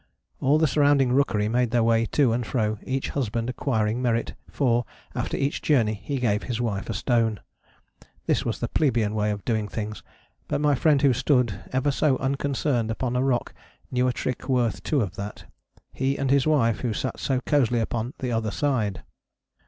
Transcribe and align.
All 0.39 0.57
the 0.57 0.65
surrounding 0.65 1.11
rookery 1.11 1.47
made 1.47 1.69
their 1.69 1.83
way 1.83 2.07
to 2.07 2.33
and 2.33 2.43
fro, 2.43 2.79
each 2.81 3.09
husband 3.09 3.51
acquiring 3.51 4.01
merit, 4.01 4.33
for, 4.49 4.83
after 5.13 5.37
each 5.37 5.61
journey, 5.61 5.93
he 5.93 6.17
gave 6.17 6.41
his 6.41 6.59
wife 6.59 6.89
a 6.89 6.93
stone. 6.95 7.39
This 8.25 8.43
was 8.43 8.57
the 8.57 8.67
plebeian 8.67 9.13
way 9.13 9.29
of 9.29 9.45
doing 9.45 9.67
things; 9.67 10.01
but 10.47 10.59
my 10.59 10.73
friend 10.73 11.03
who 11.03 11.13
stood, 11.13 11.65
ever 11.71 11.91
so 11.91 12.17
unconcerned, 12.17 12.89
upon 12.89 13.15
a 13.15 13.23
rock 13.23 13.53
knew 13.91 14.07
a 14.07 14.11
trick 14.11 14.49
worth 14.49 14.81
two 14.81 15.01
of 15.01 15.17
that: 15.17 15.45
he 15.93 16.17
and 16.17 16.31
his 16.31 16.47
wife 16.47 16.79
who 16.79 16.93
sat 16.93 17.19
so 17.19 17.39
cosily 17.39 17.79
upon 17.79 18.15
the 18.17 18.31
other 18.31 18.49
side. 18.49 19.03